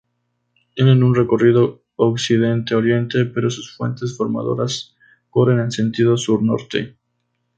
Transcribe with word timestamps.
Tiene 0.73 0.93
un 0.93 1.13
recorrido 1.13 1.83
occidente-oriente, 1.95 3.25
pero 3.25 3.51
sus 3.51 3.77
fuentes 3.77 4.17
formadoras 4.17 4.95
corren 5.29 5.59
en 5.59 5.71
sentido 5.71 6.17
sur-norte. 6.17 6.97